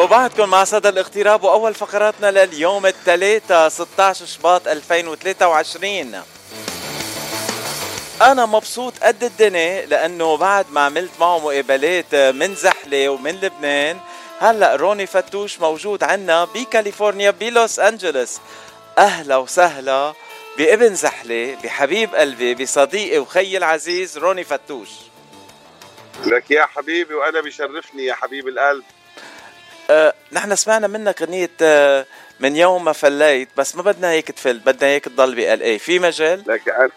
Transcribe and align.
وبعدكم 0.00 0.48
مع 0.48 0.64
صدى 0.64 0.88
الاغتراب 0.88 1.44
وأول 1.44 1.74
فقراتنا 1.74 2.30
لليوم 2.30 2.86
الثلاثاء 2.86 3.68
16 3.68 4.26
شباط 4.26 4.68
2023 4.68 6.22
أنا 8.22 8.46
مبسوط 8.46 8.92
قد 9.02 9.24
الدنيا 9.24 9.86
لأنه 9.86 10.36
بعد 10.36 10.66
ما 10.70 10.80
عملت 10.80 11.10
معه 11.20 11.38
مقابلات 11.38 12.14
من 12.14 12.54
زحلة 12.54 13.08
ومن 13.08 13.40
لبنان 13.40 14.00
هلأ 14.40 14.76
روني 14.76 15.06
فتوش 15.06 15.60
موجود 15.60 16.02
عنا 16.02 16.44
بكاليفورنيا 16.44 17.30
بلوس 17.30 17.78
أنجلوس. 17.78 18.38
أهلا 18.98 19.36
وسهلا 19.36 20.14
بابن 20.58 20.94
زحلة 20.94 21.56
بحبيب 21.64 22.14
قلبي 22.14 22.54
بصديقي 22.54 23.18
وخي 23.18 23.56
العزيز 23.56 24.18
روني 24.18 24.44
فتوش. 24.44 24.88
لك 26.26 26.50
يا 26.50 26.66
حبيبي 26.66 27.14
وأنا 27.14 27.40
بشرفني 27.40 28.04
يا 28.04 28.14
حبيب 28.14 28.48
القلب. 28.48 28.84
أه 29.90 30.14
نحن 30.32 30.56
سمعنا 30.56 30.86
منك 30.86 31.22
أغنية 31.22 31.50
أه 31.62 32.06
من 32.40 32.56
يوم 32.56 32.84
ما 32.84 32.92
فليت 32.92 33.48
بس 33.56 33.76
ما 33.76 33.82
بدنا 33.82 34.10
هيك 34.10 34.30
تفل 34.30 34.58
بدنا 34.58 34.88
هيك 34.88 35.04
تضل 35.04 35.34
بال 35.34 35.62
اي 35.62 35.78
في 35.78 35.98
مجال؟ 35.98 36.44
لك 36.46 36.68
أنا 36.68 36.90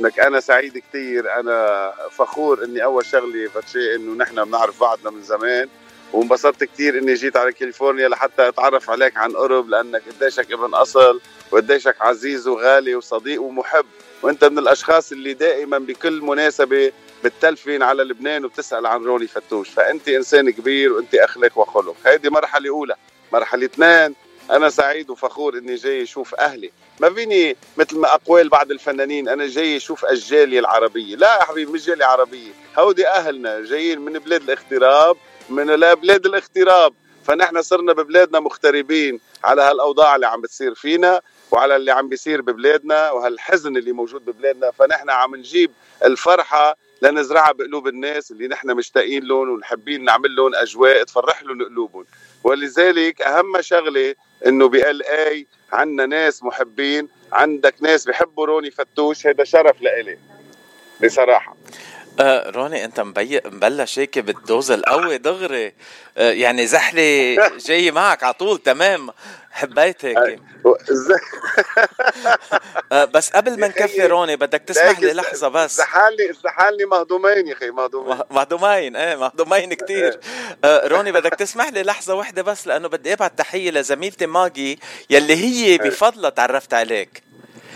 لك 0.04 0.20
أنا 0.20 0.40
سعيد 0.40 0.78
كثير 0.78 1.40
أنا 1.40 1.92
فخور 2.10 2.64
إني 2.64 2.84
أول 2.84 3.06
شغلة 3.06 3.48
فتشي 3.48 3.94
إنه 3.94 4.14
نحن 4.24 4.44
بنعرف 4.44 4.80
بعضنا 4.80 5.10
من 5.10 5.22
زمان 5.22 5.68
وانبسطت 6.12 6.64
كثير 6.64 6.98
إني 6.98 7.14
جيت 7.14 7.36
على 7.36 7.52
كاليفورنيا 7.52 8.08
لحتى 8.08 8.48
أتعرف 8.48 8.90
عليك 8.90 9.16
عن 9.16 9.32
قرب 9.32 9.68
لأنك 9.68 10.02
قديشك 10.08 10.52
ابن 10.52 10.74
أصل 10.74 11.20
وقديشك 11.50 11.96
عزيز 12.00 12.48
وغالي 12.48 12.94
وصديق 12.94 13.42
ومحب. 13.42 13.86
وأنت 14.22 14.44
من 14.44 14.58
الأشخاص 14.58 15.12
اللي 15.12 15.34
دائما 15.34 15.78
بكل 15.78 16.20
مناسبة 16.22 16.92
بتلفين 17.28 17.82
على 17.82 18.02
لبنان 18.02 18.44
وبتسأل 18.44 18.86
عن 18.86 19.04
روني 19.04 19.26
فتوش. 19.26 19.68
فأنت 19.68 20.08
إنسان 20.08 20.50
كبير 20.50 20.92
وأنت 20.92 21.14
اخلاق 21.14 21.58
وخلق. 21.58 21.96
هيدي 22.06 22.30
مرحلة 22.30 22.70
أولى. 22.70 22.94
مرحلة 23.32 23.64
اثنين 23.64 24.14
أنا 24.50 24.68
سعيد 24.68 25.10
وفخور 25.10 25.58
إني 25.58 25.74
جاي 25.74 26.02
أشوف 26.02 26.34
أهلي. 26.34 26.70
ما 27.00 27.10
فيني 27.10 27.56
مثل 27.76 27.98
ما 27.98 28.14
أقوال 28.14 28.48
بعض 28.48 28.70
الفنانين 28.70 29.28
أنا 29.28 29.46
جاي 29.46 29.76
أشوف 29.76 30.04
الجاليه 30.04 30.60
العربية. 30.60 31.16
لا 31.16 31.36
يا 31.36 31.42
حبيبي 31.42 31.72
مش 31.72 31.86
جاليه 31.86 32.04
عربية. 32.04 32.50
هودي 32.78 33.08
أهلنا 33.08 33.60
جايين 33.60 34.00
من 34.00 34.12
بلاد 34.12 34.42
الاغتراب 34.42 35.16
من 35.48 35.66
لا 35.66 35.94
بلاد 35.94 36.26
الاغتراب. 36.26 36.94
فنحن 37.24 37.62
صرنا 37.62 37.92
ببلادنا 37.92 38.40
مغتربين 38.40 39.20
على 39.44 39.62
هالأوضاع 39.62 40.14
اللي 40.14 40.26
عم 40.26 40.40
بتصير 40.40 40.74
فينا 40.74 41.20
وعلى 41.50 41.76
اللي 41.76 41.90
عم 41.90 42.08
بيصير 42.08 42.40
ببلادنا 42.40 43.10
وهالحزن 43.10 43.76
اللي 43.76 43.92
موجود 43.92 44.24
ببلادنا. 44.24 44.70
فنحن 44.70 45.10
عم 45.10 45.36
نجيب 45.36 45.70
الفرحة 46.04 46.76
لنزرعها 47.02 47.52
بقلوب 47.52 47.88
الناس 47.88 48.30
اللي 48.30 48.48
نحن 48.48 48.70
مشتاقين 48.70 49.24
لهم 49.24 49.48
ونحبين 49.48 50.04
نعمل 50.04 50.36
لهم 50.36 50.54
أجواء 50.54 51.04
تفرح 51.04 51.42
لهم 51.42 51.64
قلوبهم. 51.64 52.04
ولذلك 52.44 53.22
أهم 53.22 53.60
شغلة 53.60 54.14
إنه 54.46 54.68
بال 54.68 55.02
اي 55.02 55.46
عندنا 55.72 56.06
ناس 56.06 56.42
محبين 56.42 57.08
عندك 57.32 57.74
ناس 57.80 58.04
بحبوا 58.04 58.46
روني 58.46 58.70
فتوش 58.70 59.26
هذا 59.26 59.44
شرف 59.44 59.82
لإلي 59.82 60.18
بصراحة. 61.04 61.56
آه 62.20 62.50
روني 62.50 62.84
أنت. 62.84 63.00
مبلش 63.00 63.98
هيك 63.98 64.18
بالدوز 64.18 64.70
القوي 64.70 65.18
دغري. 65.18 65.72
آه 66.18 66.30
يعني 66.30 66.66
زحلي 66.66 67.36
جاي 67.58 67.90
معك 67.90 68.24
على 68.24 68.34
طول 68.34 68.58
تمام. 68.58 69.10
حبيت 69.56 70.04
هيك. 70.04 70.16
آه 72.92 73.04
بس 73.04 73.30
قبل 73.30 73.60
ما 73.60 73.68
نكفي 73.68 74.06
روني 74.06 74.36
بدك 74.36 74.60
تسمح 74.62 75.00
لي 75.00 75.12
لحظة 75.12 75.48
بس. 75.48 75.76
زحالني 75.76 76.32
زحالني 76.44 76.84
مهضومين 76.84 77.46
يا 77.48 77.52
أخي 77.52 77.70
مهضومين. 77.70 78.18
مهضومين 78.30 78.96
إيه 78.96 79.16
مهضومين 79.16 79.74
كثير 79.74 80.20
آه 80.64 80.86
روني 80.86 81.12
بدك 81.12 81.34
تسمح 81.34 81.68
لي 81.68 81.82
لحظة 81.82 82.14
واحدة 82.14 82.42
بس 82.42 82.66
لأنه 82.66 82.88
بدي 82.88 83.12
ابعت 83.12 83.38
تحية 83.38 83.70
لزميلتي 83.70 84.26
ماجي 84.26 84.80
يلي 85.10 85.34
هي 85.36 85.78
بفضلها 85.78 86.30
تعرفت 86.30 86.74
عليك. 86.74 87.25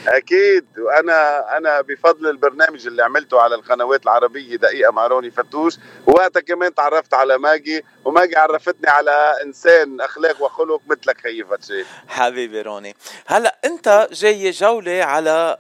أكيد. 0.09 0.67
وأنا 0.79 1.57
أنا 1.57 1.81
بفضل 1.81 2.31
البرنامج 2.31 2.87
اللي 2.87 3.03
عملته 3.03 3.41
على 3.41 3.55
القنوات 3.55 4.03
العربية 4.03 4.57
دقيقة 4.57 4.93
مع 4.93 5.07
روني 5.07 5.31
فتوش. 5.31 5.77
وقتها 6.07 6.41
كمان 6.41 6.75
تعرفت 6.75 7.15
على 7.15 7.39
ماجي 7.39 7.85
وماجي 8.05 8.37
عرفتني 8.37 8.91
على 8.91 9.35
إنسان 9.45 10.01
أخلاق 10.01 10.43
وخلق 10.43 10.81
مثلك 10.87 11.21
خيي 11.21 11.45
فتشي. 11.45 11.85
حبيبي 12.09 12.63
روني. 12.63 12.97
هلأ 13.27 13.59
أنت 13.65 14.09
جاي 14.13 14.51
جولة 14.51 15.05
على 15.05 15.59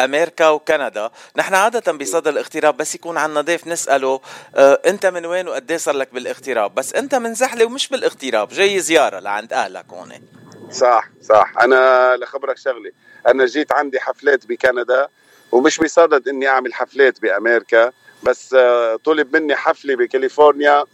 أمريكا 0.00 0.48
وكندا. 0.48 1.10
نحن 1.36 1.54
عادة 1.54 1.92
بصدد 1.92 2.28
الاغتراب 2.28 2.76
بس 2.76 2.94
يكون 2.94 3.16
عندنا 3.16 3.40
ضيف 3.40 3.66
نسأله 3.66 4.20
أنت 4.86 5.06
من 5.06 5.26
وين 5.26 5.48
وقد 5.48 5.72
صار 5.72 5.94
لك 5.94 6.14
بالاغتراب؟ 6.14 6.74
بس 6.74 6.94
أنت 6.94 7.14
من 7.14 7.34
زحلة 7.34 7.64
ومش 7.64 7.88
بالاغتراب. 7.88 8.48
جاي 8.48 8.80
زيارة 8.80 9.18
لعند 9.18 9.52
أهلك 9.52 9.84
هون. 9.90 10.12
صح 10.70 11.08
صح. 11.22 11.52
أنا 11.60 12.16
لخبرك 12.16 12.56
شغلة. 12.56 12.90
أنا 13.26 13.46
جيت 13.46 13.72
عندي 13.72 14.00
حفلات 14.00 14.46
بكندا 14.46 15.08
ومش 15.52 15.78
بصدد 15.78 16.28
إني 16.28 16.48
أعمل 16.48 16.74
حفلات 16.74 17.20
بأمريكا 17.20 17.92
بس 18.22 18.56
طلب 19.04 19.36
مني 19.36 19.56
حفلة 19.56 19.96
بكاليفورنيا 19.96 20.84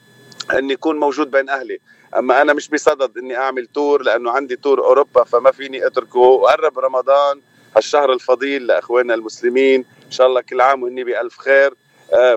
إني 0.58 0.74
أكون 0.74 1.00
موجود 1.00 1.30
بين 1.30 1.48
أهلي. 1.48 1.78
أما 2.16 2.42
أنا 2.42 2.52
مش 2.52 2.68
بصدد 2.68 3.18
إني 3.18 3.36
أعمل 3.36 3.66
تور 3.66 4.02
لأنه 4.02 4.30
عندي 4.30 4.56
تور 4.56 4.84
أوروبا 4.84 5.24
فما 5.24 5.50
فيني 5.52 5.86
أتركه. 5.86 6.18
وقرب 6.18 6.78
رمضان 6.78 7.40
الشهر 7.76 8.12
الفضيل 8.12 8.66
لأخواننا 8.66 9.14
المسلمين. 9.14 9.84
إن 10.06 10.10
شاء 10.10 10.26
الله 10.26 10.40
كل 10.40 10.60
عام 10.60 10.82
وهني 10.82 11.04
بألف 11.04 11.38
خير. 11.38 11.74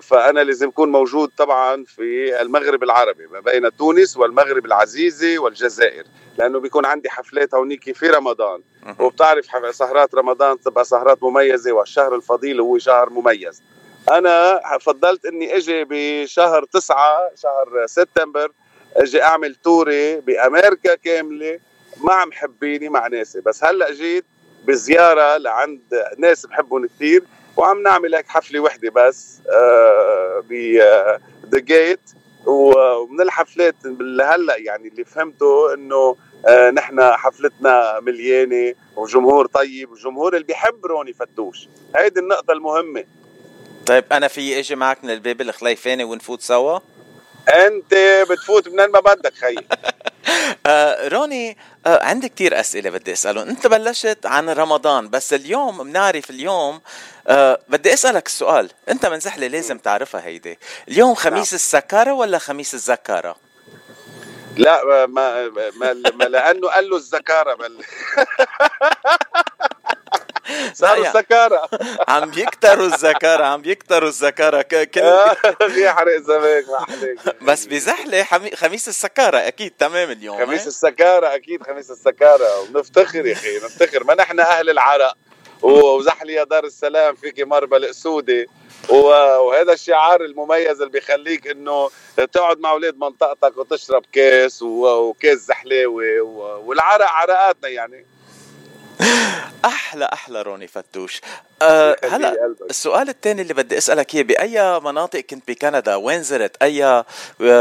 فانا 0.01 0.39
لازم 0.39 0.67
اكون 0.67 0.91
موجود 0.91 1.31
طبعا 1.38 1.83
في 1.83 2.41
المغرب 2.41 2.83
العربي 2.83 3.27
ما 3.27 3.39
بين 3.39 3.77
تونس 3.77 4.17
والمغرب 4.17 4.65
العزيزه 4.65 5.39
والجزائر 5.39 6.03
لأنه 6.38 6.59
بيكون 6.59 6.85
عندي 6.85 7.09
حفلات 7.09 7.55
هونيك 7.55 7.95
في 7.97 8.07
رمضان. 8.07 8.61
وبتعرف 8.99 9.45
سهرات 9.71 10.16
رمضان 10.16 10.59
تبقى 10.61 10.85
سهرات 10.85 11.23
مميزة 11.23 11.71
والشهر 11.71 12.16
الفضيل 12.16 12.59
هو 12.61 12.77
شهر 12.77 13.09
مميز. 13.09 13.63
أنا 14.11 14.61
فضلت 14.81 15.25
إني 15.25 15.57
إجي 15.57 15.85
بشهر 15.89 16.63
تسعة 16.66 17.31
شهر 17.35 17.85
سبتمبر 17.85 18.51
إجي 18.95 19.23
أعمل 19.23 19.55
توري 19.55 20.19
بأمريكا 20.21 20.95
كاملة 20.95 21.59
مع 22.01 22.25
محبيني 22.25 22.89
مع 22.89 23.07
ناسي. 23.07 23.41
بس 23.41 23.63
هلأ 23.63 23.93
جيت 23.93 24.25
بزيارة 24.66 25.38
لعند 25.38 25.81
ناس 26.18 26.45
بحبهم 26.45 26.85
كثير 26.88 27.23
وعم 27.57 27.84
نعمل 27.84 28.16
هيك 28.16 28.28
حفلة 28.28 28.59
وحدة 28.59 28.91
بس 28.95 29.40
آه 29.53 30.44
ب 30.50 30.53
ذا 31.51 31.59
جيت 31.59 32.00
ومن 32.45 33.22
الحفلات 33.22 33.75
هلأ 34.22 34.57
يعني 34.57 34.88
اللي 34.88 35.06
فهمته 35.06 35.73
إنه 35.73 36.16
آه 36.47 36.69
نحن 36.69 37.01
حفلتنا 37.01 38.00
مليانة 38.00 38.73
وجمهور 38.96 39.46
طيب 39.47 39.91
وجمهور 39.91 40.34
اللي 40.34 40.46
بيحب 40.46 40.85
روني 40.85 41.13
فتوش. 41.13 41.67
هيدي 41.96 42.19
النقطة 42.19 42.51
المهمة. 42.51 43.03
طيب 43.85 44.06
أنا 44.12 44.28
في 44.28 44.59
إجي 44.59 44.75
معك 44.75 45.03
من 45.03 45.09
الباب 45.09 45.41
الخليفاني 45.41 46.03
ونفوت 46.03 46.41
سوا؟ 46.41 46.79
أنت 47.50 47.94
بتفوت 48.29 48.67
منين 48.67 48.90
ما 48.91 49.00
بدك 49.00 49.34
خيي. 49.34 49.57
آه 50.65 51.07
روني 51.07 51.57
آه 51.85 52.03
عندي 52.03 52.29
كتير 52.29 52.59
أسئلة 52.59 52.89
بدي 52.89 53.13
أسألهم. 53.13 53.47
أنت 53.49 53.67
بلشت 53.67 54.19
عن 54.25 54.49
رمضان 54.49 55.09
بس 55.09 55.33
اليوم 55.33 55.83
بنعرف 55.83 56.29
اليوم 56.29 56.81
آه 57.27 57.59
بدي 57.69 57.93
أسألك 57.93 58.25
السؤال 58.27 58.69
أنت 58.89 59.05
من 59.05 59.19
زحلة 59.19 59.47
لازم 59.47 59.77
تعرفها 59.77 60.21
هيدي. 60.25 60.59
اليوم 60.87 61.16
خميس 61.16 61.53
السكارة 61.53 62.13
ولا 62.13 62.37
خميس 62.37 62.73
الزكارة؟ 62.73 63.35
لا 64.57 65.05
ما, 65.05 65.49
ما, 65.79 65.93
ما 66.13 66.23
لأنه 66.23 66.67
قال 66.69 66.89
له 66.89 66.95
الزكارة 66.97 67.53
بل 67.55 67.77
صاروا 70.74 71.08
الزكارة 71.08 71.69
عم 72.08 72.31
يكتروا 72.38 72.85
الزكارة 72.85 73.44
عم 73.44 73.62
يكتروا 73.66 74.09
الزكارة 74.09 74.62
كل 74.62 75.78
يحرق 75.78 76.17
زمان 76.29 76.64
ما 76.67 77.34
بس 77.52 77.66
بزحلة 77.66 78.23
خميس 78.55 78.88
السكارة 78.88 79.38
أكيد 79.38 79.72
تمام 79.79 80.11
اليوم 80.11 80.46
خميس 80.46 80.67
السكارة 80.67 81.35
أكيد 81.35 81.64
خميس 81.64 81.91
السكارة 81.91 82.59
ونفتخر 82.61 83.26
يا 83.26 83.34
أخي 83.34 83.58
نفتخر. 83.58 84.03
ما 84.03 84.16
نحن 84.16 84.40
أهل 84.40 84.70
العرق 84.70 85.14
وزحلي 85.61 86.34
يا 86.34 86.44
دار 86.44 86.64
السلام 86.64 87.16
فيك 87.16 87.40
مربى 87.40 87.78
الأسودي 87.78 88.46
وهذا 88.90 89.73
الشعار 89.73 90.22
المميز 90.22 90.82
اللي 90.82 90.91
بيخليك 90.91 91.47
إنه 91.47 91.90
تقعد 92.34 92.59
مع 92.59 92.72
أولاد 92.72 92.97
منطقتك 92.97 93.58
وتشرب 93.58 94.03
كاس 94.11 94.61
وكاس 94.61 95.38
زحلاوي 95.38 96.20
والعرق 96.20 97.11
عرقاتنا 97.11 97.70
يعني. 97.70 98.05
أحلى 99.67 100.09
أحلى 100.14 100.41
روني 100.41 100.67
فتوش. 100.67 101.22
أه 101.61 101.97
هلا 102.03 102.55
السؤال 102.69 103.09
الثاني 103.09 103.41
اللي 103.41 103.53
بدي 103.53 103.78
أسألك 103.78 104.16
إياه 104.16 104.23
بأي 104.23 104.79
مناطق 104.79 105.19
كنت 105.19 105.47
بكندا؟ 105.47 105.96
وين 105.96 106.23
زرت؟ 106.23 106.64
أي 106.64 107.03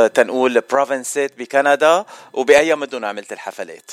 تنقول 0.09 0.61
province 0.61 1.30
ات 1.30 1.39
بكندا؟ 1.39 2.05
وبأي 2.33 2.75
مدن 2.75 3.05
عملت 3.05 3.33
الحفلات؟ 3.33 3.91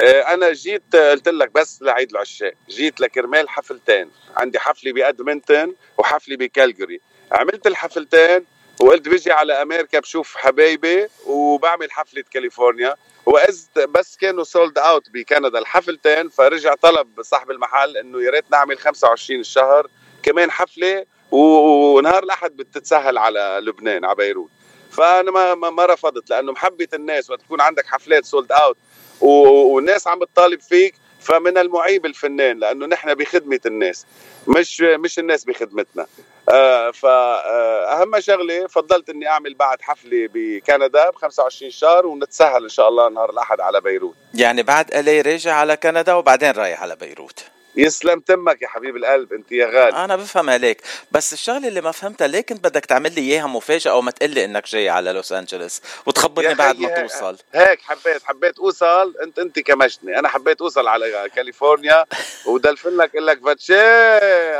أنا 0.00 0.52
جيت 0.52 0.96
قلت 0.96 1.28
لك 1.28 1.50
بس 1.54 1.82
لعيد 1.82 2.10
العشاق 2.10 2.52
جيت 2.68 3.00
لكرمال 3.00 3.48
حفلتين. 3.48 4.10
عندي 4.36 4.58
حفلة 4.58 4.92
بأدمنتون 4.92 5.74
وحفلة 5.98 6.36
بكالجري 6.36 7.00
عملت 7.32 7.66
الحفلتين 7.66 8.44
وقلت 8.80 9.08
بيجي 9.08 9.32
على 9.32 9.62
أمريكا 9.62 10.00
بشوف 10.00 10.36
حبايبي 10.36 11.08
وبعمل 11.26 11.92
حفلة 11.92 12.24
كاليفورنيا. 12.30 12.96
واذ 13.26 13.60
بس 13.88 14.16
كانوا 14.16 14.44
sold 14.44 14.78
out 14.78 15.10
بكندا. 15.10 15.58
الحفلتين 15.58 16.28
فرجع 16.28 16.74
طلب 16.74 17.22
صاحب 17.22 17.50
المحل 17.50 17.96
إنه 17.96 18.22
يا 18.22 18.30
ريت 18.30 18.44
نعمل 18.50 18.78
25 18.78 19.40
الشهر 19.40 19.86
كمان 20.22 20.50
حفلة 20.50 21.06
ونهار 21.30 22.22
الأحد 22.22 22.56
بتتسهل 22.56 23.18
على 23.18 23.58
لبنان 23.62 24.04
على 24.04 24.14
بيروت. 24.14 24.50
فأنا 24.90 25.30
ما 25.30 25.70
ما 25.70 25.86
رفضت 25.86 26.30
لأنه 26.30 26.52
محبة 26.52 26.88
الناس 26.94 27.30
وقت 27.30 27.40
تكون 27.42 27.60
عندك 27.60 27.86
حفلات 27.86 28.24
sold 28.24 28.52
out 28.52 28.76
والناس 29.20 30.06
عم 30.06 30.18
بتطالب 30.18 30.60
فيك. 30.60 30.94
فمن 31.26 31.58
المعيب 31.58 32.06
الفنان 32.06 32.58
لأنه 32.58 32.86
نحن 32.86 33.14
بخدمة 33.14 33.60
الناس 33.66 34.06
مش 34.48 34.80
مش 34.80 35.18
الناس 35.18 35.44
بخدمتنا. 35.44 36.06
آه 36.48 36.90
فاهم 36.90 38.14
آه 38.14 38.20
شغلة 38.20 38.66
فضلت 38.66 39.10
إني 39.10 39.28
أعمل 39.28 39.54
بعد 39.54 39.82
حفلة 39.82 40.28
بكندا 40.34 41.10
ب 41.10 41.14
25 41.14 41.70
شهر 41.70 42.06
ونتسهل 42.06 42.62
إن 42.62 42.68
شاء 42.68 42.88
الله 42.88 43.08
نهار 43.08 43.30
الأحد 43.30 43.60
على 43.60 43.80
بيروت. 43.80 44.14
يعني 44.34 44.62
بعد 44.62 44.94
إلي 44.94 45.20
راجع 45.20 45.54
على 45.54 45.76
كندا 45.76 46.14
وبعدين 46.14 46.50
رايح 46.50 46.82
على 46.82 46.96
بيروت. 46.96 47.44
يسلم 47.76 48.20
تمك 48.20 48.62
يا 48.62 48.68
حبيب 48.68 48.96
القلب 48.96 49.32
انت 49.32 49.52
يا 49.52 49.66
غالي. 49.66 50.04
أنا 50.04 50.16
بفهم 50.16 50.50
عليك 50.50 50.82
بس 51.12 51.32
الشغلة 51.32 51.68
اللي 51.68 51.80
ما 51.80 51.92
فهمتها 51.92 52.26
ليه 52.26 52.40
كنت 52.40 52.64
بدك 52.64 52.86
تعمل 52.86 53.14
لي 53.14 53.20
إياها 53.20 53.46
مفاجأة 53.46 53.90
أو 53.90 54.02
ما 54.02 54.10
تقول 54.10 54.30
لي 54.30 54.44
إنك 54.44 54.68
جاي 54.68 54.88
على 54.88 55.12
لوس 55.12 55.32
أنجلوس؟ 55.32 55.80
وتخبرني 56.06 56.54
بعد 56.54 56.78
ما 56.78 56.88
توصل. 57.02 57.36
هيك 57.54 57.80
حبيت 57.82 58.22
حبيت 58.24 58.58
أوصل؟ 58.58 59.14
أنت 59.22 59.38
أنت 59.38 59.58
كمشتني 59.58 60.18
أنا 60.18 60.28
حبيت 60.28 60.60
أوصل 60.60 60.86
على 60.88 61.30
كاليفورنيا 61.34 62.04
ودلفن 62.46 62.96
لك 62.96 63.10
أقول 63.14 63.26
لك 63.26 63.40
فاتشي 63.44 63.80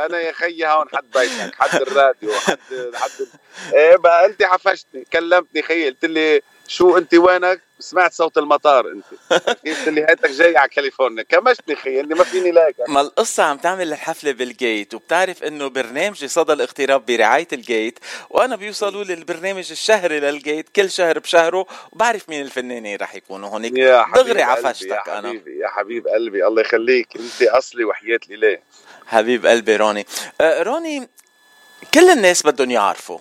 أنا 0.05 0.19
يا 0.19 0.31
خيي 0.31 0.67
هون 0.67 0.85
حد 0.93 1.05
بيتك 1.15 1.55
حد 1.55 1.81
الراديو 1.81 2.33
حد 2.33 2.57
حد 2.95 3.11
إيه 3.73 3.95
بقى 3.95 4.25
أنت 4.25 4.43
عفشتني 4.43 5.05
كلمتني 5.13 5.61
خيي 5.61 5.89
قلت 5.89 6.05
لي 6.05 6.41
شو 6.67 6.97
أنت 6.97 7.13
وينك؟ 7.13 7.61
سمعت 7.79 8.13
صوت 8.13 8.37
المطار 8.37 8.91
انت. 8.91 9.05
قلت 9.67 9.87
لي 9.89 10.01
هيتك 10.01 10.29
جاي 10.31 10.57
على 10.57 10.69
كاليفورنيا. 10.69 11.23
كمشتني 11.23 11.75
خي 11.75 11.99
اني 11.99 12.13
ما 12.15 12.23
فيني 12.23 12.51
لاك 12.51 12.75
ما 12.87 13.01
القصة 13.01 13.43
عم 13.43 13.57
تعمل 13.57 13.91
الحفلة 13.93 14.31
بالجيت 14.31 14.93
وبتعرف 14.93 15.43
إنه 15.43 15.67
برنامجي 15.67 16.27
صدى 16.27 16.53
الاغتراب 16.53 17.05
برعاية 17.05 17.47
الجيت 17.53 17.99
وأنا 18.29 18.55
بيوصلوا 18.55 19.03
لي 19.03 19.13
البرنامج 19.13 19.71
الشهري 19.71 20.19
للجيت 20.19 20.69
كل 20.69 20.91
شهر 20.91 21.19
بشهره 21.19 21.65
وبعرف 21.91 22.29
مين 22.29 22.41
الفنانين 22.41 22.97
رح 22.97 23.15
يكونوا 23.15 23.49
هونيك. 23.49 23.73
دغري 24.15 24.41
عفشتك 24.41 24.87
يا 24.91 25.19
أنا. 25.19 25.29
حبيبي 25.29 25.59
يا 25.59 25.67
حبيب 25.67 26.07
قلبي 26.07 26.47
الله 26.47 26.61
يخليك. 26.61 27.07
انت 27.17 27.41
أصلي 27.49 27.83
وحياة 27.83 28.19
الإله. 28.29 28.59
حبيب 29.07 29.45
قلبي 29.45 29.75
روني. 29.75 30.05
آه 30.41 30.63
روني 30.63 31.07
كل 31.93 32.09
الناس 32.09 32.43
بدهم 32.45 32.71
يعرفوا. 32.71 33.19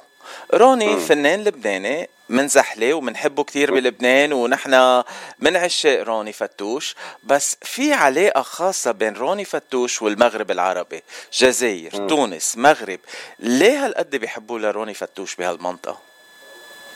روني. 0.54 1.00
فنان 1.00 1.44
لبناني 1.44 2.08
من 2.28 2.49
زحلة 2.49 2.94
ومنحبه 2.94 3.44
كتير 3.44 3.75
بلبنان 3.75 4.32
ونحن 4.32 5.02
من 5.38 5.56
عشاق 5.56 6.02
روني 6.02 6.32
فتوش. 6.32 6.94
بس 7.25 7.56
في 7.62 7.93
علاقة 7.93 8.43
خاصة 8.43 8.93
بين 8.93 9.14
روني 9.14 9.44
فتوش 9.44 10.02
والمغرب 10.02 10.50
العربي. 10.50 11.02
جزائر 11.32 12.02
م. 12.02 12.06
تونس 12.06 12.56
مغرب. 12.58 13.00
ليه 13.38 13.87
هالقد 13.87 14.17
بيحبوا 14.17 14.58
لروني 14.58 14.94
فتوش 14.94 15.37
بهالمنطقة؟ 15.37 15.99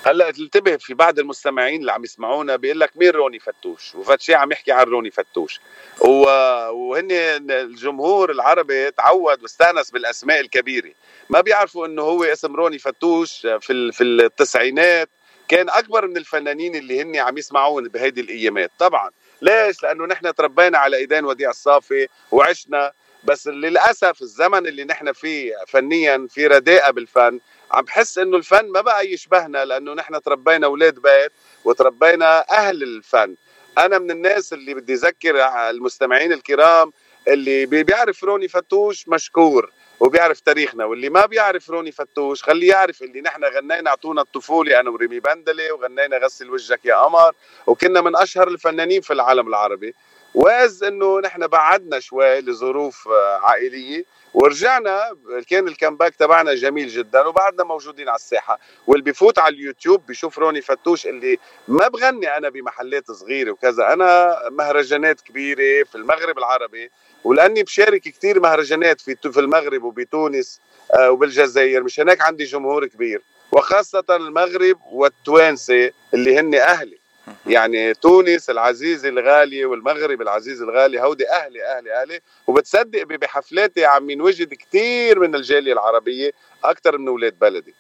هلأ 0.07 0.29
انتبه 0.29 0.77
في 0.77 0.95
بعض 0.95 1.19
المستمعين 1.19 1.81
اللي 1.81 1.93
عم 1.93 2.05
يسمعونا 2.05 2.57
بيقول 2.57 2.81
لك 2.81 2.91
مين 2.97 3.11
روني 3.11 3.39
فتوش؟ 3.39 3.95
وفتشي 3.95 4.35
عم 4.35 4.53
يحكي 4.53 4.73
عن 4.73 4.85
روني 4.85 5.11
فتوش. 5.11 5.61
وهن 6.01 7.11
الجمهور 7.51 8.31
العربي 8.31 8.91
تعود 8.91 9.43
واستأنس 9.43 9.91
بالأسماء 9.91 10.41
الكبيرة. 10.41 10.91
ما 11.31 11.41
بيعرفوا 11.41 11.87
إنه 11.87 12.03
هو 12.03 12.25
اسم 12.25 12.57
روني 12.57 12.79
فتوش 12.79 13.47
في 13.61 13.93
في 13.93 14.05
التسعينات. 14.05 15.09
كان 15.51 15.69
أكبر 15.71 16.07
من 16.07 16.17
الفنانين 16.17 16.75
اللي 16.75 17.03
هن 17.03 17.17
عم 17.17 17.39
يسمعون 17.39 17.89
بهيدي 17.89 18.21
الأيامات. 18.21 18.71
طبعا. 18.79 19.11
ليش؟ 19.43 19.83
لأنه 19.83 20.07
نحن 20.07 20.35
تربينا 20.35 20.79
على 20.79 20.97
إيدين 20.97 21.25
وديع 21.25 21.51
الصافي 21.51 22.09
وعشنا. 22.31 22.93
بس 23.25 23.47
للأسف 23.47 24.23
الزمن 24.23 24.67
اللي 24.67 24.85
نحن 24.85 25.13
فيه 25.13 25.55
فنيا 25.69 26.27
في 26.31 26.47
رداءة 26.47 26.91
بالفن 26.91 27.41
عم 27.73 27.85
بحس 27.85 28.19
إنه 28.19 28.37
الفن 28.37 28.69
ما 28.73 28.81
بقى 28.81 29.13
يشبهنا 29.13 29.65
لأنه 29.65 29.95
نحن 29.95 30.23
تربينا 30.23 30.67
أولاد 30.67 30.95
بيت 30.95 31.33
وتربينا 31.65 32.51
أهل 32.51 32.83
الفن. 32.83 33.35
أنا 33.79 33.99
من 33.99 34.11
الناس 34.11 34.53
اللي 34.53 34.75
بدي 34.75 34.95
أذكر 34.95 35.37
المستمعين 35.71 36.33
الكرام 36.33 36.93
اللي 37.29 37.67
بيعرف 37.67 38.25
روني 38.25 38.49
فتوش 38.49 39.09
مشكور 39.09 39.71
وبيعرف 40.01 40.41
تاريخنا 40.41 40.85
واللي 40.85 41.09
ما 41.09 41.27
بيعرف 41.27 41.71
روني 41.71 41.93
فتوش 41.93 42.43
خليه 42.43 42.69
يعرف 42.69 43.03
اللي 43.03 43.21
نحن 43.21 43.45
غنينا 43.45 43.91
أعطونا 43.91 44.23
الطفولة 44.23 44.81
أنا 44.81 44.91
وريمي 44.91 45.21
بندلة 45.21 45.73
وغنينا 45.73 46.19
غسل 46.19 46.51
وجهك 46.51 46.85
يا 46.85 46.95
قمر 46.95 47.33
وكنا 47.67 48.01
من 48.01 48.17
أشهر 48.17 48.49
الفنانين 48.49 49.01
في 49.01 49.13
العالم 49.13 49.49
العربي. 49.49 49.95
واذ 50.35 50.85
إنه 50.85 51.21
نحن 51.21 51.47
بعدنا 51.47 52.01
شوي 52.01 52.41
لظروف 52.41 53.09
آه، 53.09 53.39
عائلية 53.43 54.05
ورجعنا 54.35 55.17
كان 55.49 55.69
الكامباك 55.69 56.15
تبعنا 56.15 56.55
جميل 56.55 56.89
جدا 56.89 57.27
وبعدنا 57.27 57.65
موجودين 57.65 58.09
على 58.09 58.17
الساحة. 58.17 58.59
واللي 58.87 59.11
بفوت 59.11 59.39
على 59.39 59.55
اليوتيوب 59.55 60.07
بيشوف 60.07 60.39
روني 60.39 60.61
فتوش 60.61 61.07
اللي 61.07 61.39
ما 61.69 61.89
بغني 61.89 62.37
أنا 62.37 62.49
بمحلات 62.49 63.11
صغيرة 63.11 63.51
وكذا. 63.51 63.93
أنا 63.93 64.39
مهرجانات 64.51 65.21
كبيرة 65.21 65.85
في 65.85 65.95
المغرب 65.95 66.39
العربي 66.39 66.91
ولاني 67.25 67.63
بشارك 67.63 68.01
كثير 68.01 68.41
مهرجانات 68.41 69.01
في 69.01 69.17
في 69.33 69.41
المغرب 69.41 69.83
وبتونس 69.83 70.61
آه، 70.95 71.11
وبالجزائر. 71.11 71.83
مش 71.83 72.01
هناك 72.01 72.21
عندي 72.21 72.45
جمهور 72.45 72.87
كبير 72.87 73.23
وخاصة 73.53 74.05
المغرب 74.11 74.79
والتوانسة 74.93 75.91
اللي 76.15 76.39
هن 76.39 76.55
أهلي. 76.55 76.99
يعني 77.47 77.95
تونس 77.95 78.51
العزيزة 78.51 79.09
الغالية 79.09 79.67
والمغرب 79.67 80.23
العزيز 80.23 80.63
الغالي 80.63 81.01
هودي 81.01 81.29
أهلي 81.31 81.65
أهلي 81.65 82.03
أهلي. 82.03 82.21
وبتصدق 82.47 83.03
بحفلاتي 83.03 83.85
عم 83.85 84.11
ينوجد 84.11 84.55
كثير 84.55 85.19
من 85.19 85.35
الجالية 85.35 85.73
العربية 85.73 86.33
أكثر 86.65 86.99
من 86.99 87.09
أولاد 87.09 87.39
بلدي. 87.39 87.75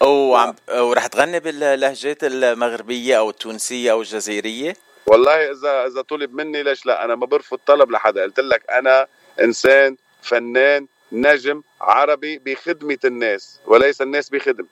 وعم 0.00 0.54
ورح 0.74 1.06
تغني 1.06 1.40
باللهجات 1.40 2.24
المغربية 2.24 3.18
أو 3.18 3.30
التونسية 3.30 3.92
أو 3.92 4.00
الجزائرية؟ 4.00 4.74
والله 5.06 5.50
إذا 5.50 5.86
إذا 5.86 6.02
طلب 6.02 6.34
مني 6.34 6.62
ليش 6.62 6.86
لا؟ 6.86 7.04
أنا 7.04 7.14
ما 7.14 7.26
برفض 7.26 7.58
طلب 7.66 7.90
لحدا. 7.90 8.22
قلت 8.22 8.40
لك 8.40 8.70
أنا 8.70 9.06
إنسان 9.40 9.96
فنان 10.22 10.86
نجم 11.12 11.62
عربي 11.80 12.38
بخدمة 12.38 12.98
الناس 13.04 13.60
وليس 13.66 14.02
الناس 14.02 14.28
بخدمتي. 14.28 14.68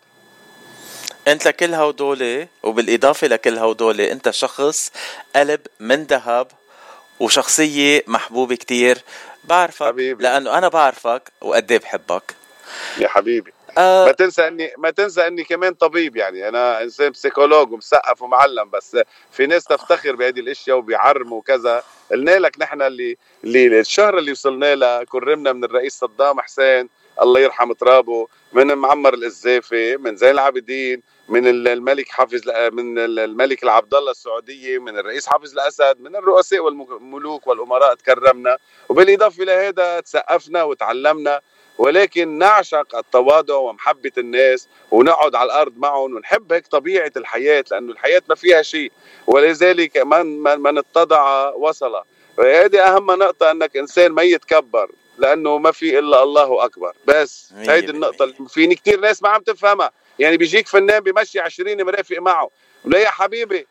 أنت 1.28 1.48
لكل 1.48 1.74
هودول 1.74 2.46
وبالإضافة 2.62 3.26
لكل 3.26 3.58
هودول 3.58 4.00
أنت 4.00 4.30
شخص 4.30 4.92
قلب 5.36 5.60
من 5.80 6.04
ذهب 6.04 6.46
وشخصية 7.20 8.02
محبوبة 8.06 8.54
كتير. 8.54 8.98
بعرفك 9.44 9.86
حبيبي. 9.86 10.22
لأنه 10.22 10.58
أنا 10.58 10.68
بعرفك 10.68 11.22
وقد 11.40 11.72
إيه 11.72 11.78
بحبك. 11.78 12.34
يا 12.98 13.08
حبيبي. 13.08 13.52
آه. 13.80 14.06
ما 14.06 14.12
تنسى 14.12 14.48
اني 14.48 14.70
ما 14.78 14.90
تنسى 14.90 15.26
إني 15.26 15.44
كمان 15.44 15.74
طبيب 15.74 16.16
يعني. 16.16 16.48
أنا 16.48 16.82
إنسان 16.82 17.10
بسيكولوج 17.10 17.72
ومسقف 17.72 18.22
ومعلم 18.22 18.70
بس 18.70 18.96
في 19.30 19.46
ناس 19.46 19.64
تفتخر 19.64 20.16
بهذه 20.16 20.40
الأشياء 20.40 20.76
وبيعرموا 20.76 21.38
وكذا. 21.38 21.82
قلنا 22.10 22.38
لك 22.38 22.56
نحن 22.60 22.82
اللي 22.82 23.16
اللي 23.44 23.80
الشهره 23.80 24.18
اللي 24.18 24.32
وصلنا 24.32 24.74
لها 24.74 25.04
كرمنا 25.04 25.52
من 25.52 25.64
الرئيس 25.64 25.98
صدام 25.98 26.40
حسين. 26.40 26.88
الله 27.22 27.40
يرحم 27.40 27.72
ترابه. 27.72 28.28
من 28.52 28.74
معمر 28.74 29.14
القذافي 29.14 29.96
من 29.96 30.16
زين 30.16 30.30
العابدين 30.30 31.02
من 31.28 31.46
الملك 31.68 32.08
حافظ 32.08 32.40
من 32.72 32.98
الملك 32.98 33.62
العبد 33.62 33.94
الله 33.94 34.10
السعودية 34.10 34.78
من 34.78 34.98
الرئيس 34.98 35.26
حافظ 35.26 35.52
الأسد 35.52 35.96
من 36.00 36.16
الرؤساء 36.16 36.60
والملوك 36.60 37.46
والأمراء 37.46 37.94
تكرمنا. 37.94 38.58
وبالإضافة 38.88 39.42
إلى 39.42 39.52
هذا 39.52 40.00
تسقفنا 40.00 40.62
وتعلمنا. 40.62 41.40
ولكن 41.80 42.38
نعشق 42.38 42.96
التواضع 42.96 43.54
ومحبة 43.54 44.12
الناس 44.18 44.68
ونقعد 44.90 45.34
على 45.34 45.46
الأرض 45.46 45.72
معهم 45.76 46.14
ونحب 46.14 46.52
هيك 46.52 46.66
طبيعة 46.66 47.12
الحياة 47.16 47.64
لأنه 47.70 47.92
الحياة 47.92 48.22
ما 48.28 48.34
فيها 48.34 48.62
شيء. 48.62 48.92
ولذلك 49.26 49.96
من, 49.96 50.42
من, 50.42 50.60
من 50.60 50.78
اتضع 50.78 51.50
وصل 51.50 52.02
وهذه 52.38 52.80
أهم 52.80 53.10
نقطة 53.10 53.50
أنك 53.50 53.76
إنسان 53.76 54.12
ما 54.12 54.22
يتكبر 54.22 54.90
لأنه 55.18 55.58
ما 55.58 55.72
في 55.72 55.98
إلا 55.98 56.22
الله 56.22 56.64
أكبر. 56.64 56.92
بس 57.04 57.52
هيدي 57.56 57.90
النقطة 57.92 58.24
اللي 58.24 58.34
فيني 58.48 58.74
كثير 58.74 59.00
ناس 59.00 59.22
ما 59.22 59.28
عم 59.28 59.42
تفهمها. 59.42 59.92
يعني 60.18 60.36
بيجيك 60.36 60.68
فنان 60.68 61.00
بمشي 61.00 61.40
20 61.40 61.84
مرافق 61.84 62.18
معه. 62.18 62.50
لا 62.84 62.98
يا 62.98 63.10
حبيبي 63.10 63.66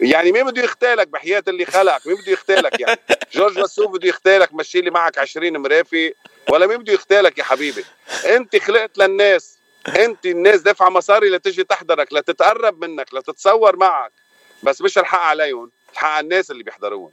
يعني 0.00 0.32
مين 0.32 0.44
بده 0.46 0.62
يختالك 0.62 1.08
بحياة 1.08 1.42
اللي 1.48 1.66
خلقك 1.66 2.06
مين 2.06 2.16
بده 2.16 2.32
يختالك 2.32 2.80
يعني؟ 2.80 3.00
جورج 3.34 3.58
وسوف 3.58 3.90
بده 3.90 4.08
يختالك 4.08 4.54
مشي 4.54 4.80
لي 4.80 4.90
معك 4.90 5.18
20 5.18 5.56
مرافق. 5.56 6.12
ولا 6.50 6.66
مين 6.66 6.76
بده 6.78 6.92
يختالك 6.92 7.38
يا 7.38 7.44
حبيبي. 7.44 7.84
انت 8.26 8.56
خلقت 8.56 8.98
للناس. 8.98 9.58
انت 9.88 10.26
الناس 10.26 10.60
دافعة 10.60 10.88
مصاري 10.88 11.30
لتجي 11.30 11.64
تحضرك 11.64 12.12
لتتقرب 12.12 12.84
منك 12.84 13.14
لتتصور 13.14 13.76
معك. 13.76 14.12
بس 14.62 14.82
مش 14.82 14.98
الحق 14.98 15.20
عليهم 15.20 15.70
الحق 15.92 16.08
على 16.08 16.24
الناس 16.24 16.50
اللي 16.50 16.62
بيحضروهم. 16.62 17.10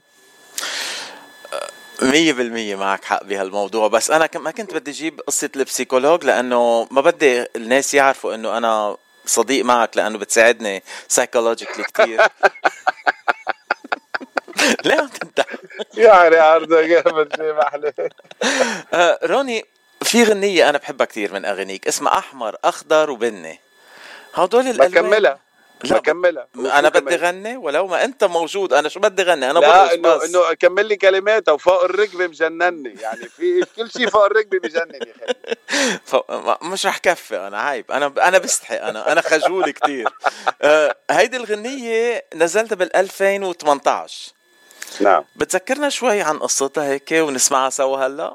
مية 2.02 2.32
بالمية 2.32 2.76
معك 2.76 3.04
حق 3.04 3.24
بهالموضوع. 3.24 3.88
بس 3.88 4.10
أنا 4.10 4.28
ما 4.34 4.50
كنت 4.50 4.74
بدي 4.74 4.90
أجيب 4.90 5.20
قصة 5.20 5.50
البسيكولوج 5.56 6.24
لأنه 6.24 6.88
ما 6.90 7.00
بدي 7.00 7.46
الناس 7.56 7.94
يعرفوا 7.94 8.34
إنه 8.34 8.58
أنا 8.58 8.96
صديق 9.26 9.64
معك 9.64 9.96
لأنه 9.96 10.18
بتساعدني 10.18 10.82
سايكولوجيكلي 11.08 11.84
كثير 11.84 12.20
ليه 14.84 14.94
عم 14.94 15.08
تمدح؟ 15.08 15.46
يعني 15.96 16.36
عرضة 16.36 16.82
جامد 16.82 17.36
شيء 17.36 17.52
محلى 17.52 17.92
آه، 18.94 19.18
روني 19.24 19.64
في 20.02 20.24
غنية 20.24 20.68
أنا 20.68 20.78
بحبها 20.78 21.06
كثير 21.06 21.32
من 21.32 21.44
أغانيك 21.44 21.88
اسمها 21.88 22.18
أحمر 22.18 22.56
أخضر 22.64 23.10
وبني. 23.10 23.60
هدول 24.34 24.66
الألوان 24.66 24.90
بكملها. 24.90 25.38
بكملها. 25.84 26.48
أنا 26.56 26.88
بدي 26.88 27.16
غني 27.16 27.56
ولو 27.56 27.86
ما 27.86 28.04
أنت 28.04 28.24
موجود 28.24 28.72
أنا 28.72 28.88
شو 28.88 29.00
بدي 29.00 29.22
غني؟ 29.22 29.50
أنا 29.50 29.58
لا 29.58 29.94
انه 29.94 30.24
إنه 30.24 30.52
كمل 30.54 30.86
لي 30.86 30.96
كلماتها 30.96 31.52
وفوق 31.52 31.84
الركبة 31.84 32.26
مجنني. 32.26 32.94
يعني 33.00 33.28
في 33.28 33.64
كل 33.76 33.90
شيء 33.90 34.08
فوق 34.08 34.24
الركبة 34.24 34.58
بجنن 34.58 34.94
يا 34.94 35.14
أخي 36.14 36.56
مش 36.62 36.86
رح 36.86 36.98
كفي 36.98 37.36
أنا 37.36 37.60
عيب. 37.62 37.90
أنا 37.92 38.14
أنا 38.28 38.38
بستحي 38.38 38.76
أنا 38.76 39.12
أنا 39.12 39.20
خجول 39.20 39.70
كثير 39.70 40.08
آه 40.62 40.96
هيدي 41.10 41.36
الغنية 41.36 42.24
نزلتها 42.34 42.76
بال 42.76 42.96
2018 42.96 44.32
نعم. 45.00 45.24
بتذكرنا 45.36 45.88
شوي 45.88 46.22
عن 46.22 46.38
قصتها 46.38 46.84
هيك 46.84 47.12
ونسمعها 47.12 47.70
سوا 47.70 48.06
هلا؟ 48.06 48.34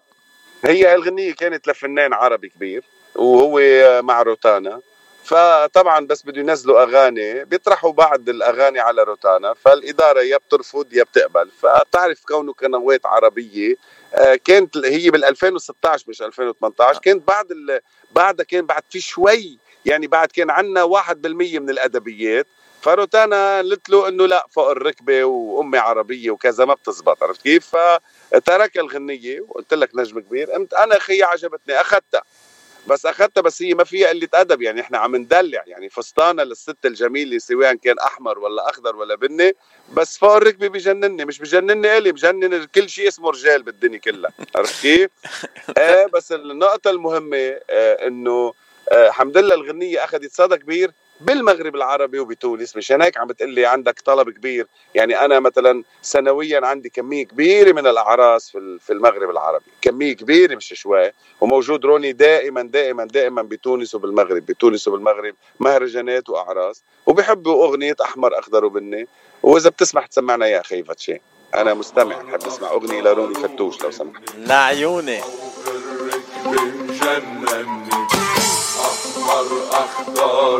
هي 0.65 0.95
الغنية 0.95 1.33
كانت 1.33 1.67
لفنان 1.67 2.13
عربي 2.13 2.49
كبير 2.49 2.83
وهو 3.15 3.59
مع 4.01 4.21
روتانا. 4.21 4.81
فطبعا 5.23 6.05
بس 6.05 6.21
بده 6.23 6.41
ينزلوا 6.41 6.83
أغاني 6.83 7.45
بيطرحوا 7.45 7.91
بعض 7.91 8.29
الأغاني 8.29 8.79
على 8.79 9.03
روتانا. 9.03 9.53
فالإدارة 9.53 10.21
يا 10.21 10.37
بترفض 10.37 10.93
يا 10.93 11.03
بتقبل. 11.03 11.49
فتعرف 11.61 12.25
كونه 12.25 12.53
قنوات 12.53 13.05
عربية 13.05 13.75
آه، 14.15 14.35
كانت 14.35 14.77
هي 14.77 15.09
بال 15.09 15.25
2016 15.25 16.05
مش 16.07 16.21
2018 16.21 16.99
كانت 16.99 17.27
بعد 17.27 17.47
بعدها 18.11 18.45
كان 18.45 18.65
بعد 18.65 18.83
في 18.89 18.99
شوي 19.01 19.57
يعني 19.85 20.07
بعد 20.07 20.27
كان 20.27 20.49
عندنا 20.49 20.83
1% 20.83 21.59
من 21.59 21.69
الأدبيات. 21.69 22.47
فروتانا 22.83 23.57
قلت 23.59 23.89
له 23.89 24.07
إنه 24.07 24.25
لا 24.25 24.47
فوق 24.51 24.69
الركبة 24.69 25.23
وأمي 25.23 25.77
عربية 25.77 26.31
وكذا 26.31 26.65
ما 26.65 26.73
بتزبط 26.73 27.23
عرفت 27.23 27.41
كيف؟ 27.41 27.75
فترك 28.31 28.77
الغنية 28.77 29.41
وقلت 29.41 29.73
لك 29.73 29.89
نجم 29.95 30.19
كبير 30.19 30.51
قمت 30.51 30.73
أنا 30.73 30.99
خي 30.99 31.23
عجبتني 31.23 31.81
أخذتها 31.81 32.21
بس 32.87 33.05
أخذتها 33.05 33.41
بس 33.41 33.61
هي 33.61 33.73
ما 33.73 33.83
فيها 33.83 34.09
قلة 34.09 34.27
أدب 34.33 34.61
يعني 34.61 34.81
إحنا 34.81 34.97
عم 34.97 35.15
ندلع 35.15 35.63
يعني 35.67 35.89
فستانة 35.89 36.43
للست 36.43 36.85
الجميلة 36.85 37.37
سواء 37.37 37.75
كان 37.75 37.99
أحمر 37.99 38.39
ولا 38.39 38.69
أخضر 38.69 38.95
ولا 38.95 39.15
بني 39.15 39.53
بس 39.93 40.17
فوق 40.17 40.35
الركبة 40.35 40.67
بجنني 40.67 41.25
مش 41.25 41.39
بجنني 41.39 41.97
إلي 41.97 42.11
بجنن 42.11 42.65
كل 42.65 42.89
شيء 42.89 43.07
اسمه 43.07 43.29
رجال 43.29 43.63
بالدنيا 43.63 43.97
كلها 43.97 44.31
عرفت 44.55 44.81
كيف؟ 44.81 45.09
إيه 45.77 46.05
بس 46.05 46.31
النقطة 46.31 46.89
المهمة 46.89 47.37
آه 47.69 48.07
إنه 48.07 48.53
آه 48.91 49.07
الحمد 49.07 49.37
لله 49.37 49.55
الغنية 49.55 50.03
أخذت 50.03 50.31
صدى 50.33 50.57
كبير 50.57 50.91
بالمغرب 51.25 51.75
العربي 51.75 52.19
وبتونس 52.19 52.77
مشان 52.77 53.01
هيك 53.01 53.17
عم 53.17 53.27
بتقلي 53.27 53.65
عندك 53.65 53.99
طلب 54.05 54.29
كبير. 54.29 54.67
يعني 54.95 55.19
أنا 55.25 55.39
مثلا 55.39 55.83
سنويا 56.01 56.65
عندي 56.65 56.89
كمية 56.89 57.25
كبيرة 57.25 57.71
من 57.71 57.87
الأعراس 57.87 58.49
في 58.51 58.77
في 58.81 58.93
المغرب 58.93 59.29
العربي. 59.29 59.65
كمية 59.81 60.13
كبيرة 60.13 60.55
مش 60.55 60.73
شوي. 60.73 61.11
وموجود 61.41 61.85
روني 61.85 62.11
دائما 62.11 62.61
دائما 62.61 63.05
دائما 63.05 63.41
بتونس 63.41 63.95
وبالمغرب. 63.95 64.45
بتونس 64.45 64.87
وبالمغرب 64.87 65.35
مهرجانات 65.59 66.29
وأعراس. 66.29 66.83
وبحبوا 67.05 67.65
أغنية 67.65 67.95
أحمر 68.01 68.39
أخضر 68.39 68.65
وبني. 68.65 69.07
وإذا 69.43 69.69
بتسمح 69.69 70.05
تسمعنا 70.05 70.47
يا 70.47 70.61
أخي 70.61 70.83
فتشي 70.83 71.21
أنا 71.55 71.73
مستمع 71.73 72.21
بحب 72.21 72.47
اسمع 72.47 72.71
أغنية 72.71 73.01
لروني 73.01 73.35
فتوش 73.35 73.81
لو 73.81 73.91
سمحت. 73.91 74.23
لعيوني. 74.37 75.21
أحمر 79.23 79.47
أخضر 79.71 80.59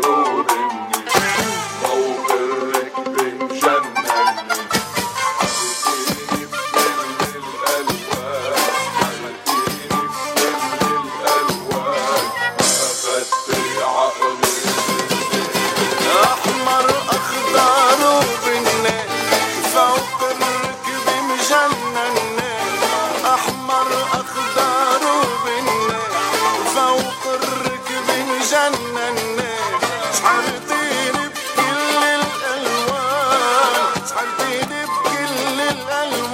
سحرتيني 34.24 34.84
بكل 34.84 35.60
الألوان. 35.60 36.33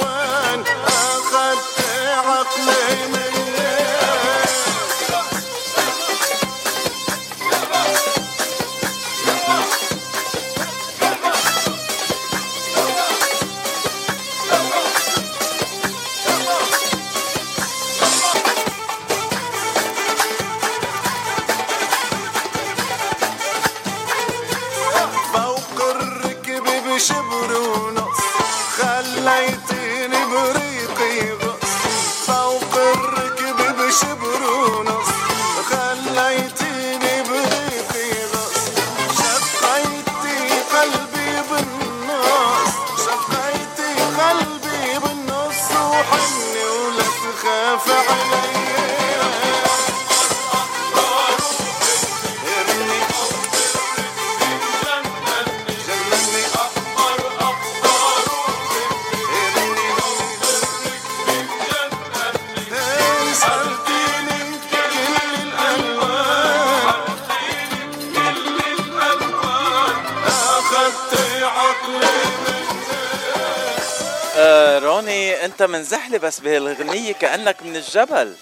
روني 75.00 75.44
انت 75.44 75.62
من 75.62 75.82
زحلة 75.82 76.18
بس 76.18 76.40
بهالغنية 76.40 77.12
كأنك 77.12 77.62
من 77.62 77.76
الجبل. 77.76 78.34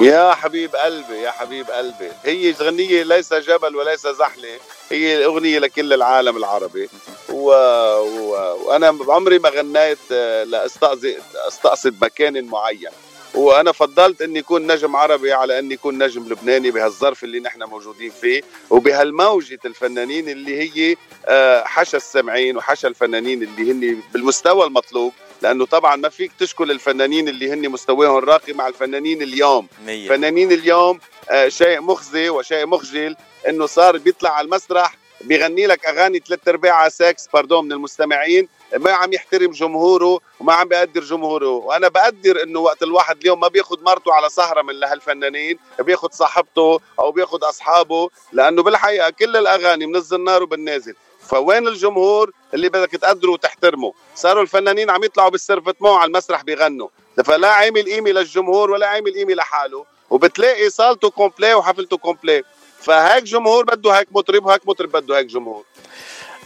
يا 0.00 0.34
حبيب 0.34 0.76
قلبي 0.76 1.22
يا 1.22 1.30
حبيب 1.30 1.70
قلبي 1.70 2.10
هي 2.24 2.52
غنية 2.52 3.02
ليس 3.02 3.34
جبل 3.34 3.76
وليس 3.76 4.06
زحلة 4.06 4.48
هي 4.90 5.24
أغنية 5.24 5.58
لكل 5.58 5.92
العالم 5.92 6.36
العربي. 6.36 6.88
و... 7.28 7.50
و... 7.98 8.30
وأنا 8.64 8.98
عمري 9.08 9.38
ما 9.38 9.48
غنيت 9.48 9.98
آه، 10.12 10.44
لأستقصد 10.44 11.14
أستقصد 11.48 11.94
مكان 12.02 12.44
معين. 12.44 12.90
وأنا 13.34 13.72
فضلت 13.72 14.22
إني 14.22 14.38
أكون 14.38 14.72
نجم 14.72 14.96
عربي 14.96 15.32
على 15.32 15.58
إني 15.58 15.74
أكون 15.74 16.02
نجم 16.04 16.28
لبناني 16.28 16.70
بهالظرف 16.70 17.24
اللي 17.24 17.40
نحن 17.40 17.62
موجودين 17.62 18.12
فيه. 18.20 18.42
وبهالموجة 18.70 19.60
الفنانين 19.64 20.28
اللي 20.28 20.60
هي 20.62 20.96
آه، 21.26 21.64
حشا 21.64 21.96
السامعين 21.96 22.56
وحشا 22.56 22.88
الفنانين 22.88 23.42
اللي 23.42 23.72
هن 23.72 24.00
بالمستوى 24.12 24.66
المطلوب. 24.66 25.12
لأنه 25.46 25.66
طبعا 25.66 25.96
ما 25.96 26.08
فيك 26.08 26.32
تشكل 26.38 26.70
الفنانين 26.70 27.28
اللي 27.28 27.52
هن 27.52 27.68
مستواهم 27.68 28.16
راقي 28.16 28.52
مع 28.52 28.68
الفنانين 28.68 29.22
اليوم. 29.22 29.68
مية. 29.86 30.08
فنانين 30.08 30.52
اليوم 30.52 31.00
آه، 31.30 31.48
شيء 31.48 31.80
مخزي 31.80 32.28
وشيء 32.28 32.66
مخجل 32.66 33.16
إنه 33.48 33.66
صار 33.66 33.98
بيطلع 33.98 34.30
على 34.30 34.44
المسرح 34.44 34.96
بيغني 35.20 35.66
لك 35.66 35.86
أغاني 35.86 36.22
ثلاث 36.28 36.48
أرباعها 36.48 36.88
سكس 36.88 37.28
باردون 37.34 37.64
من 37.64 37.72
المستمعين. 37.72 38.48
ما 38.76 38.92
عم 38.92 39.12
يحترم 39.12 39.50
جمهوره 39.50 40.20
وما 40.40 40.52
عم 40.52 40.68
بيقدر 40.68 41.00
جمهوره. 41.00 41.48
وأنا 41.48 41.88
بقدر 41.88 42.42
إنه 42.42 42.60
وقت 42.60 42.82
الواحد 42.82 43.16
اليوم 43.20 43.40
ما 43.40 43.48
بياخد 43.48 43.82
مرته 43.82 44.12
على 44.12 44.28
سهرة 44.28 44.62
من 44.62 44.84
هالفنانين 44.84 45.58
بياخد 45.78 46.14
صاحبته 46.14 46.80
أو 46.98 47.12
بياخد 47.12 47.44
أصحابه 47.44 48.10
لأنه 48.32 48.62
بالحقيقة 48.62 49.10
كل 49.10 49.36
الأغاني 49.36 49.86
من 49.86 49.96
الزنار 49.96 50.42
وبالنازل 50.42 50.94
فوين 51.28 51.68
الجمهور 51.68 52.30
اللي 52.54 52.68
بدك 52.68 52.90
تقدره 52.90 53.30
وتحترمه 53.30 53.92
صاروا 54.14 54.42
الفنانين 54.42 54.90
عم 54.90 55.04
يطلعوا 55.04 55.28
بالسيرفتمون 55.28 55.98
على 55.98 56.08
المسرح 56.08 56.42
بيغنوا. 56.42 56.88
فلا 57.24 57.48
عامل 57.48 57.84
قيمة 57.84 58.10
للجمهور 58.10 58.70
ولا 58.70 58.86
عامل 58.86 59.14
قيمة 59.14 59.34
لحاله 59.34 59.84
وبتلاقي 60.10 60.70
صالته 60.70 61.10
كومبلي 61.10 61.54
وحفلته 61.54 61.96
كومبلي. 61.96 62.42
فهيك 62.80 63.24
جمهور 63.24 63.64
بده 63.64 63.90
هيك 63.90 64.08
مطرب 64.12 64.46
وهيك 64.46 64.68
مطرب 64.68 64.92
بده 64.92 65.18
هيك 65.18 65.26
جمهور. 65.26 65.64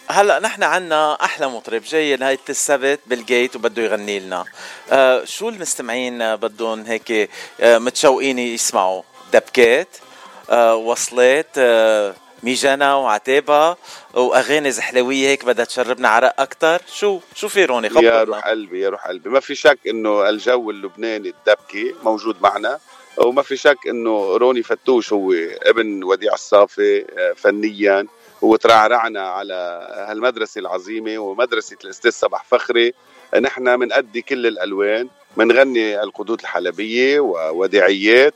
هلا 0.08 0.38
نحن 0.38 0.62
عنا 0.62 1.24
أحلى 1.24 1.48
مطرب 1.48 1.82
جاي 1.82 2.16
نهاية 2.16 2.38
السبت 2.48 3.00
بالجيت 3.06 3.56
وبده 3.56 3.82
يغني 3.82 4.20
لنا. 4.20 4.44
آه 4.90 5.24
شو 5.24 5.48
المستمعين 5.48 6.36
بدهم 6.36 6.82
هيك 6.82 7.30
آه 7.60 7.78
متشوقين 7.78 8.38
يسمعوا؟ 8.38 9.02
دبكات 9.32 9.88
آه 10.50 10.74
وصلات 10.74 11.46
آه 11.58 12.14
ميجانا 12.42 12.94
وعتابة 12.94 13.76
وأغاني 14.14 14.70
زحلوية 14.70 15.28
هيك 15.28 15.44
بدها 15.44 15.64
تشربنا 15.64 16.08
عرق 16.08 16.40
أكثر 16.40 16.80
شو 16.94 17.20
شو 17.34 17.48
في 17.48 17.64
روني؟ 17.64 17.86
يا 17.86 17.92
خبرنا 17.92 18.22
روح 18.22 18.46
قلبي 18.48 18.80
يا 18.80 18.88
روح 18.88 19.06
قلبي. 19.06 19.30
ما 19.30 19.40
في 19.40 19.54
شك 19.54 19.78
إنه 19.86 20.28
الجو 20.28 20.70
اللبناني 20.70 21.28
الدبكي 21.28 21.94
موجود 22.02 22.36
معنا 22.42 22.78
وما 23.16 23.42
في 23.42 23.56
شك 23.56 23.78
إنه 23.88 24.36
روني 24.36 24.62
فتوش 24.62 25.12
هو 25.12 25.32
ابن 25.62 26.04
وديع 26.04 26.34
الصافي 26.34 27.04
آه، 27.18 27.32
فنيا. 27.36 28.06
وترعرعنا 28.42 29.20
على 29.28 29.88
هالمدرسة 30.08 30.58
العظيمة 30.58 31.18
ومدرسة 31.18 31.76
الأستاذ 31.84 32.10
صباح 32.10 32.44
فخري. 32.44 32.94
نحن 33.40 33.76
بنأدي 33.76 34.22
كل 34.22 34.46
الألوان 34.46 35.08
بنغني 35.36 36.02
القدود 36.02 36.40
الحلبية 36.40 37.20
ووديعيات 37.20 38.34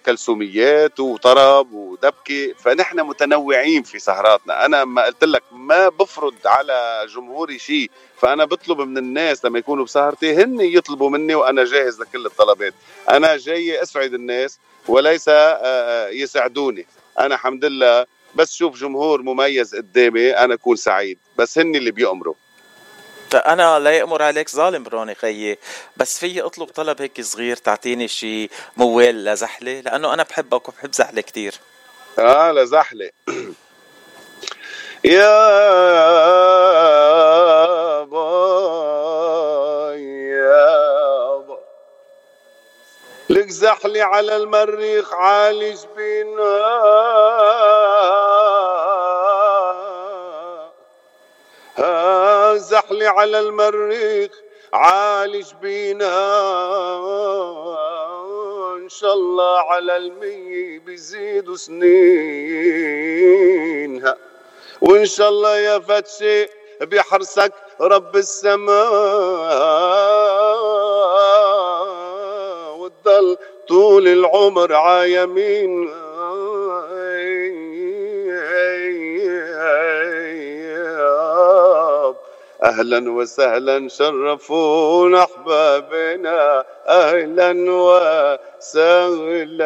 وكلثوميات 0.00 1.00
وطرب 1.00 1.72
ودبكة 1.72 2.52
فنحن 2.58 3.00
متنوعين 3.00 3.82
في 3.82 3.98
سهراتنا. 3.98 4.66
أنا 4.66 4.84
ما 4.84 5.04
قلت 5.04 5.24
لك 5.24 5.42
ما 5.52 5.88
بفرض 5.88 6.34
على 6.44 7.06
جمهوري 7.14 7.58
شيء 7.58 7.90
فأنا 8.18 8.44
بطلب 8.44 8.80
من 8.80 8.98
الناس 8.98 9.44
لما 9.44 9.58
يكونوا 9.58 9.84
بسهرتي 9.84 10.34
هن 10.34 10.60
يطلبوا 10.60 11.10
مني 11.10 11.34
وأنا 11.34 11.64
جاهز 11.64 12.00
لكل 12.00 12.26
الطلبات. 12.26 12.74
أنا 13.10 13.36
جاي 13.36 13.82
أسعد 13.82 14.14
الناس 14.14 14.58
وليس 14.88 15.28
آه، 15.28 15.32
آه، 15.34 16.08
يسعدوني 16.08 16.86
أنا 17.18 17.34
الحمد 17.34 17.64
لله 17.64 18.06
بس 18.34 18.52
شوف 18.52 18.76
جمهور 18.76 19.22
مميز 19.22 19.74
قدامي 19.74 20.30
أنا 20.30 20.54
أكون 20.54 20.76
سعيد. 20.76 21.18
بس 21.38 21.58
هن 21.58 21.74
اللي 21.74 21.90
بيأمروا. 21.90 22.34
فأنا 23.30 23.78
لا 23.78 23.90
يأمر 23.90 24.22
عليك 24.22 24.50
ظالم 24.50 24.86
روني 24.88 25.14
خيي 25.14 25.58
بس 25.96 26.18
في 26.18 26.40
أطلب 26.42 26.68
طلب 26.68 27.02
هيك 27.02 27.20
صغير 27.20 27.56
تعطيني 27.56 28.08
شي 28.08 28.50
موال 28.76 29.24
لزحلة 29.24 29.80
لأنه 29.80 30.14
أنا 30.14 30.22
بحبك 30.22 30.68
وبحب 30.68 30.92
زحلة 30.94 31.20
كتير. 31.20 31.54
آه 32.18 32.52
لزحلة. 32.52 33.10
يا 35.04 35.30
باي 38.04 40.02
يا 40.30 41.36
باي. 41.36 41.58
لك 43.30 43.48
زحلي 43.50 44.02
على 44.02 44.36
المريخ 44.36 45.14
عالج 45.14 45.78
بينا 45.96 46.60
ها 51.76 52.19
زحلي 52.56 53.06
على 53.06 53.40
المريخ 53.40 54.30
عالج 54.72 55.46
بينا 55.62 56.16
إن 58.76 58.88
شاء 58.88 59.14
الله 59.14 59.58
على 59.58 59.96
المية 59.96 60.78
بيزيدوا 60.78 61.56
سنينها 62.70 64.16
وإن 64.80 65.06
شاء 65.06 65.28
الله 65.28 65.56
يا 65.58 65.78
فتشي 65.78 66.46
بيحرسك 66.80 67.52
رب 67.80 68.16
السماء 71.80 72.76
وتضل 72.78 73.36
طول 73.68 74.08
العمر 74.08 74.72
عايمين 74.74 75.90
أهلا 82.64 83.12
وسهلا 83.12 83.88
شرفونا 83.88 85.22
أحبابنا. 85.22 86.64
أهلا 86.88 87.54
وسهلا 88.62 89.60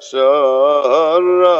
شرفونا 0.00 1.58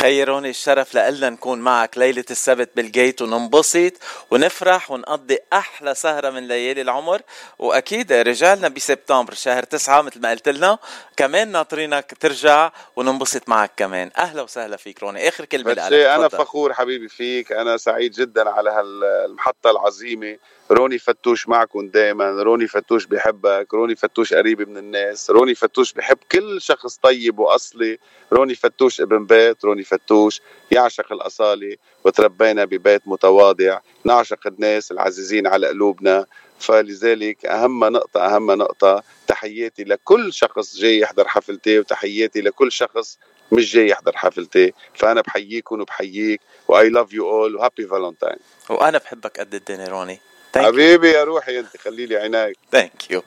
احبابنا 0.00 0.24
خيروني 0.24 0.50
الشرف 0.50 0.94
لإلنا 0.94 1.30
نكون 1.30 1.58
معك 1.58 1.98
ليلة 1.98 2.24
السبت 2.30 2.70
بالجيت 2.76 3.22
وننبسط 3.22 3.92
ونفرح 4.30 4.90
ونقضي 4.90 5.38
أحلى 5.52 5.94
سهرة 5.94 6.30
من 6.30 6.48
ليالي 6.48 6.80
العمر. 6.82 7.20
وأكيد 7.58 8.12
رجالنا 8.12 8.68
بسبتمبر 8.68 9.34
شهر 9.34 9.62
تسعة 9.62 10.02
مثل 10.02 10.20
ما 10.20 10.30
قلت 10.30 10.48
لنا. 10.48 10.78
كمان 11.16 11.52
ناطرينك 11.52 12.14
ترجع 12.20 12.72
وننبسط 12.96 13.48
معك 13.48 13.70
كمان. 13.76 14.10
أهلا 14.18 14.42
وسهلا 14.42 14.76
فيك 14.76 15.02
روني. 15.02 15.28
آخر 15.28 15.44
كلمة 15.44 15.72
لك. 15.72 15.92
أنا 15.92 16.28
فخور 16.28 16.74
حبيبي 16.74 17.08
فيك. 17.08 17.52
أنا 17.52 17.76
سعيد 17.76 18.12
جدا 18.12 18.50
على 18.50 18.70
هالمحطة 18.70 19.70
العظيمة. 19.70 20.38
روني 20.70 20.98
فتوش 20.98 21.48
معكم 21.48 21.88
دائما 21.88 22.30
روني 22.30 22.66
فتوش 22.66 23.06
بيحبك 23.06 23.74
روني 23.74 23.96
فتوش 23.96 24.34
قريب 24.34 24.68
من 24.68 24.76
الناس. 24.76 25.30
روني 25.30 25.54
فتوش 25.54 25.92
بيحب 25.92 26.18
كل 26.32 26.60
شخص 26.60 26.96
طيب 26.96 27.38
وأصلي. 27.38 27.98
روني 28.32 28.54
فتوش 28.54 29.00
ابن 29.00 29.26
بيت. 29.26 29.64
روني 29.64 29.84
فتوش 29.90 30.40
يعشق 30.70 31.12
الأصالة 31.12 31.76
وتربينا 32.04 32.64
ببيت 32.64 33.02
متواضع 33.06 33.78
نعشق 34.04 34.46
الناس 34.46 34.92
العزيزين 34.92 35.46
على 35.46 35.66
قلوبنا. 35.66 36.26
فلذلك 36.60 37.46
أهم 37.46 37.84
نقطة 37.84 38.20
أهم 38.20 38.50
نقطة 38.52 39.02
تحياتي 39.26 39.84
لكل 39.84 40.32
شخص 40.32 40.76
جاي 40.76 40.98
يحضر 40.98 41.28
حفلتي 41.28 41.78
وتحياتي 41.78 42.40
لكل 42.40 42.72
شخص 42.72 43.18
مش 43.52 43.72
جاي 43.72 43.88
يحضر 43.88 44.16
حفلتي. 44.16 44.72
فأنا 44.94 45.20
بحييكم 45.20 45.80
وبحييك 45.80 46.40
و 46.68 46.88
I 46.88 46.93
love 46.93 47.12
you 47.12 47.30
all 47.30 47.56
و 47.56 47.61
happy 47.61 47.86
Valentine 47.86 48.38
وأنا 48.70 48.98
بحبك 48.98 49.40
قد 49.40 49.54
الدنيا 49.54 49.88
روني. 49.88 50.20
حبيبي 50.56 51.10
يا 51.10 51.24
روحي 51.24 51.58
أنت 51.58 51.76
خلي 51.76 52.06
لي 52.06 52.16
عينيك. 52.16 52.56
thank 52.72 53.10
you 53.10 53.22